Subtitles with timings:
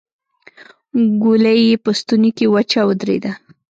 [1.21, 3.31] ګولۍ يې په ستونې کې وچه ودرېده.